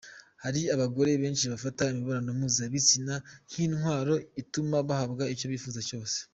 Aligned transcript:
Hari 0.43 0.61
abagore 0.75 1.11
benshi 1.23 1.45
bafata 1.53 1.81
imibonano 1.93 2.29
mpuzabitsina 2.37 3.15
nk’intwaro 3.49 4.15
ituma 4.41 4.77
bahabwa 4.87 5.23
icyo 5.33 5.47
bifuza 5.53 5.81
cyose. 5.89 6.17